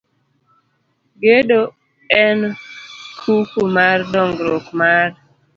Gedo 1.21 1.61
en 2.21 2.39
kuku 3.19 3.61
mar 3.75 3.97
dongruok 4.11 4.65
mar 4.79 5.07